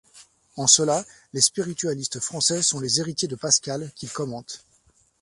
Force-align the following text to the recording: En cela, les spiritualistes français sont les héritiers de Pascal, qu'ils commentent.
En 0.55 0.65
cela, 0.65 1.05
les 1.31 1.41
spiritualistes 1.41 2.19
français 2.21 2.63
sont 2.63 2.79
les 2.79 2.99
héritiers 2.99 3.27
de 3.27 3.35
Pascal, 3.35 3.91
qu'ils 3.95 4.09
commentent. 4.11 4.65